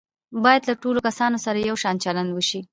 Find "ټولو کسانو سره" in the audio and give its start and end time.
0.81-1.57